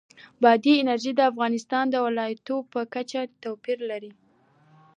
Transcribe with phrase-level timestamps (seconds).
[0.41, 4.11] بادي انرژي د افغانستان د ولایاتو په کچه توپیر لري.